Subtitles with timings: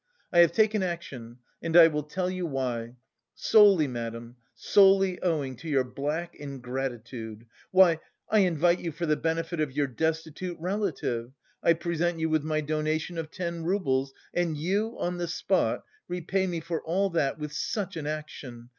[0.33, 2.95] I have taken action and I will tell you why:
[3.35, 7.45] solely, madam, solely, owing to your black ingratitude!
[7.69, 7.99] Why!
[8.27, 12.61] I invite you for the benefit of your destitute relative, I present you with my
[12.61, 17.53] donation of ten roubles and you, on the spot, repay me for all that with
[17.53, 18.69] such an action.